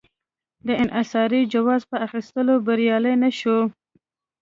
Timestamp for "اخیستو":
2.05-2.53